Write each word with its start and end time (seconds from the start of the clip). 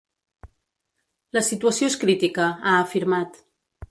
La 1.37 1.43
situació 1.49 1.91
és 1.93 1.99
crítica, 2.05 2.49
ha 2.71 2.75
afirmat. 2.79 3.41